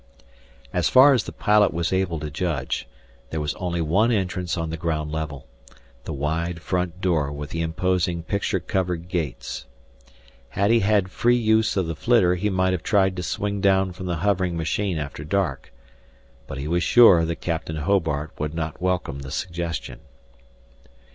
[0.73, 2.87] As far as the pilot was able to judge,
[3.29, 5.45] there was only one entrance on the ground level,
[6.05, 9.67] the wide front door with the imposing picture covered gates.
[10.57, 13.91] Had he had free use of the flitter he might have tried to swing down
[13.91, 15.71] from the hovering machine after dark.
[16.47, 19.99] But he was sure that Captain Hobart would not welcome the suggestion.